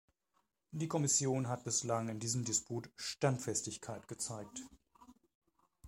[0.71, 4.63] Die Kommission hat bislang in diesem Disput Standfestigkeit gezeigt.